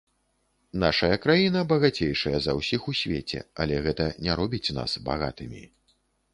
[0.83, 5.63] Нашая краіна багацейшая за ўсіх у свеце, але гэта не робіць нас багатымі.